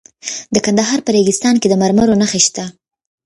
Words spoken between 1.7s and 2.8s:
مرمرو نښې شته.